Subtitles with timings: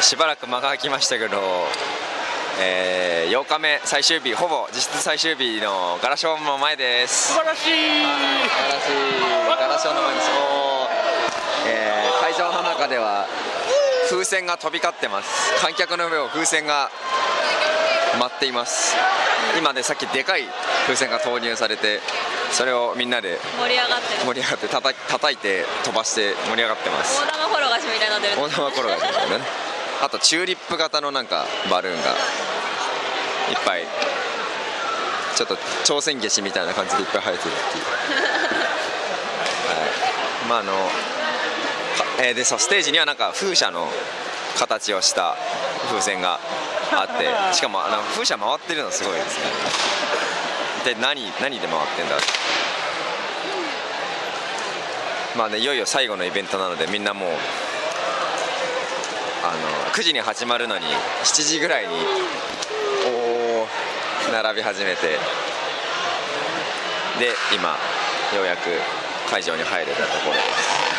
[0.00, 1.38] しばらく間が空きましたけど、
[2.60, 7.32] えー、8日目最終日ほぼ実質最終日のガラショーの前です。
[7.32, 7.62] 素晴らしい。
[7.62, 10.30] 素晴らしいガラショーの前です。
[11.68, 13.26] えー会場の中では
[14.08, 15.60] 風船が飛び交ってます。
[15.60, 16.90] 観客の上を風船が
[18.18, 18.96] 舞っています。
[19.58, 20.44] 今ねさっきでかい
[20.86, 22.00] 風船が投入されて
[22.52, 24.14] それをみんなで盛り上がって。
[24.14, 27.20] る盛り上がってたた叩いて飛ばして盛り上がってます。
[27.20, 28.40] 大玉転がしみたいになってる。
[28.40, 29.69] 大玉転がしみたいなね
[30.02, 32.16] あとチューリップ型のなんかバルーンがいっ
[33.64, 33.86] ぱい。
[35.36, 37.84] ちょっと挑戦消しみたいな感じでいっぱい生えてるっていう。
[37.84, 37.90] は
[40.44, 40.48] い。
[40.50, 40.72] まああの
[42.22, 43.88] えーでそうステージにはなんか風車の
[44.58, 45.36] 形をした
[45.88, 46.38] 風船が
[46.92, 47.18] あっ
[47.50, 49.38] てしかもあの風車回ってるのすごいです
[50.84, 50.94] ね。
[50.94, 52.16] で何何で回ってんだ
[55.36, 57.30] まあねいよいよ最後のイベントなのでみんなもう
[59.42, 59.58] あの
[59.92, 60.84] 9時に始まるのに
[61.24, 61.94] 7時ぐらいに
[63.06, 65.08] お並び始めて
[67.18, 67.76] で今
[68.36, 68.70] ようやく
[69.30, 70.90] 会場に入れたところです。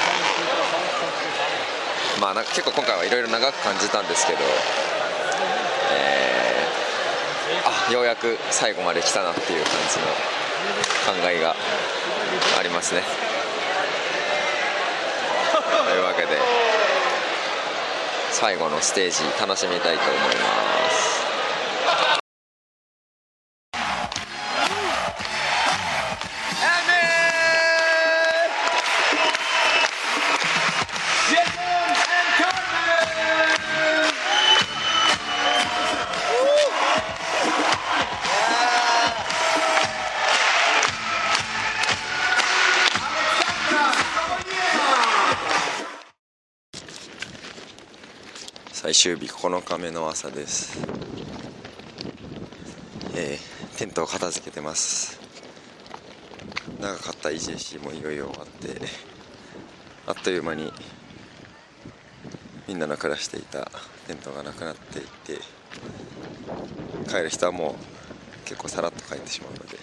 [2.19, 4.39] まあなんか結構今回はいろいろ長く感じたんですけど、
[5.93, 6.51] えー
[7.87, 11.55] あようやく最後まで来たなっていう感じの考えが
[12.57, 13.01] ありますね
[15.51, 16.27] というわけで
[18.41, 21.10] 最後のステージ楽しみたいと思います。
[48.81, 50.81] 最終日9日目の朝です。
[53.13, 55.19] えーテントを片付けてます。
[56.79, 58.81] 長かった EJC もいよいよ終わって
[60.07, 60.73] あっという間に
[62.67, 63.69] みんなの暮らしていた
[64.07, 65.37] テントがなくなっていって
[67.07, 69.77] 帰る人はもう結構さらっと帰ってしまうので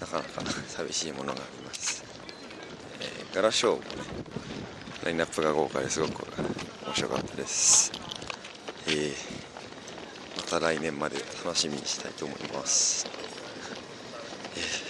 [0.00, 2.04] なかなか寂しいものがあります、
[3.00, 3.84] えーガラショーもね
[5.04, 6.24] ラインナップが豪華ですごく
[6.86, 8.07] 面白かったです。
[8.88, 9.14] えー
[10.36, 13.06] また来年まで楽しみにしたいと思います、
[14.56, 14.87] えー